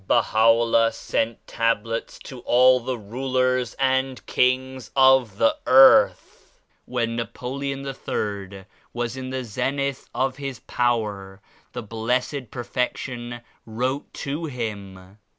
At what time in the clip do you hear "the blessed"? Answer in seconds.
11.73-12.49